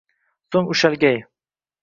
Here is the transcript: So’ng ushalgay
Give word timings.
So’ng 0.55 0.71
ushalgay 0.75 1.21